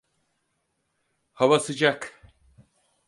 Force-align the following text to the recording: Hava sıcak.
Hava 1.33 1.59
sıcak. 1.59 2.21